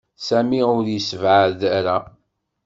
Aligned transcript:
Sami 0.27 0.61
ur 0.77 0.85
yessebɛed 0.89 1.61
ara. 1.77 1.97